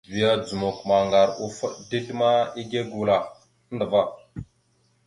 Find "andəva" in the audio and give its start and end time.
3.69-4.01